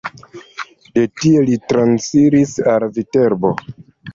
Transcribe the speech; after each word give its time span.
De 0.99 1.03
tie 1.19 1.43
li 1.49 1.59
transiris 1.73 2.57
al 2.75 2.89
Viterbo. 2.97 3.57